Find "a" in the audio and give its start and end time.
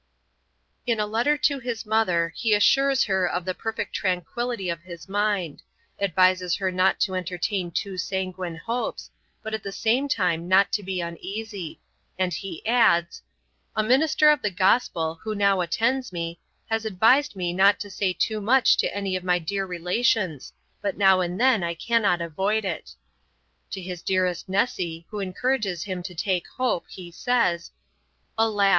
0.99-1.05, 13.75-13.83